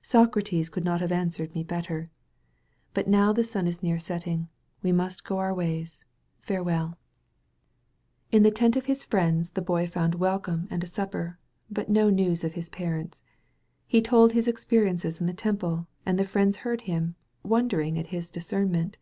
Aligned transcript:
Socrates 0.00 0.70
could 0.70 0.82
not 0.82 1.02
have 1.02 1.12
answered 1.12 1.54
me 1.54 1.62
better. 1.62 2.06
But 2.94 3.06
now 3.06 3.34
the 3.34 3.44
sun 3.44 3.66
is 3.66 3.82
near 3.82 3.98
setting. 3.98 4.48
We 4.82 4.92
must 4.92 5.24
go 5.26 5.36
our 5.36 5.52
ways. 5.52 6.00
Farewell." 6.40 6.96
801 8.32 8.32
THE 8.32 8.32
VALLEY 8.32 8.32
OF 8.32 8.32
VISION 8.32 8.36
In 8.38 8.42
the 8.44 8.56
tent 8.56 8.76
of 8.78 8.86
his 8.86 9.04
friends 9.04 9.50
the 9.50 9.60
Boy 9.60 9.86
found 9.86 10.14
welcome 10.14 10.68
and 10.70 10.82
a 10.82 10.86
supper, 10.86 11.38
but 11.70 11.90
no 11.90 12.08
news 12.08 12.42
of 12.42 12.54
his 12.54 12.70
parents. 12.70 13.22
He 13.86 14.00
told 14.00 14.32
his 14.32 14.48
experiences 14.48 15.20
in 15.20 15.26
the 15.26 15.34
Temple, 15.34 15.86
and 16.06 16.18
the 16.18 16.24
friends 16.24 16.56
heard 16.64 16.80
him, 16.88 17.14
wondering 17.42 17.98
at 17.98 18.06
his 18.06 18.30
discernment. 18.30 18.96